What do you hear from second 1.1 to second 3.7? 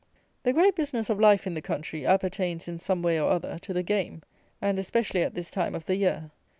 of life, in the country, appertains, in some way or other,